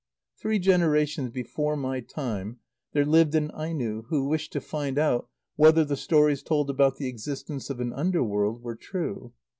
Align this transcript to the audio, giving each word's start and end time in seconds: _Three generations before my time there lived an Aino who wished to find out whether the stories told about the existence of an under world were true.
_Three 0.41 0.57
generations 0.57 1.29
before 1.29 1.75
my 1.75 1.99
time 1.99 2.57
there 2.91 3.05
lived 3.05 3.35
an 3.35 3.51
Aino 3.51 4.01
who 4.09 4.27
wished 4.27 4.51
to 4.53 4.59
find 4.59 4.97
out 4.97 5.29
whether 5.57 5.85
the 5.85 5.95
stories 5.95 6.41
told 6.41 6.71
about 6.71 6.95
the 6.97 7.07
existence 7.07 7.69
of 7.69 7.79
an 7.79 7.93
under 7.93 8.23
world 8.23 8.63
were 8.63 8.75
true. 8.75 9.33